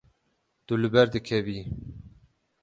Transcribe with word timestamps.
Tu 0.65 0.73
li 0.81 0.89
ber 0.93 1.07
dikevî. 1.13 1.59